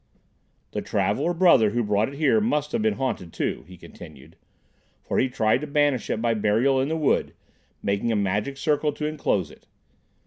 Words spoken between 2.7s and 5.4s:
have been haunted too," he continued, "for he